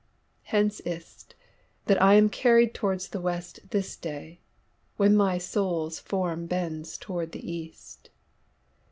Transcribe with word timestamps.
Hence 0.45 0.79
is't, 0.79 1.35
that 1.85 2.01
I 2.01 2.15
am 2.15 2.27
carryed 2.27 2.73
towards 2.73 3.09
the 3.09 3.21
WestThis 3.21 4.01
day, 4.01 4.39
when 4.97 5.15
my 5.15 5.37
Soules 5.37 5.99
forme 5.99 6.47
bends 6.47 6.97
toward 6.97 7.33
the 7.33 7.51
East. 7.51 8.09